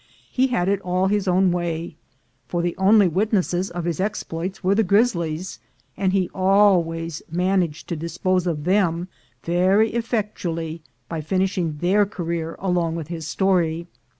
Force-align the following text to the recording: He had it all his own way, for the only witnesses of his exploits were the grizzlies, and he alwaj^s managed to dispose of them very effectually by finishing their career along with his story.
He 0.31 0.47
had 0.47 0.67
it 0.67 0.81
all 0.81 1.09
his 1.09 1.27
own 1.27 1.51
way, 1.51 1.93
for 2.47 2.63
the 2.63 2.75
only 2.77 3.07
witnesses 3.07 3.69
of 3.69 3.85
his 3.85 3.99
exploits 3.99 4.63
were 4.63 4.73
the 4.73 4.81
grizzlies, 4.83 5.59
and 5.95 6.11
he 6.11 6.27
alwaj^s 6.29 7.21
managed 7.29 7.87
to 7.89 7.95
dispose 7.95 8.47
of 8.47 8.63
them 8.63 9.09
very 9.43 9.91
effectually 9.91 10.81
by 11.07 11.21
finishing 11.21 11.77
their 11.81 12.07
career 12.07 12.55
along 12.57 12.95
with 12.95 13.09
his 13.09 13.27
story. 13.27 13.85